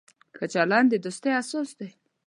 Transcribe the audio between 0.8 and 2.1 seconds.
د دوستۍ اساس دی.